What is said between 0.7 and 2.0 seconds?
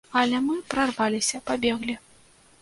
прарваліся, пабеглі.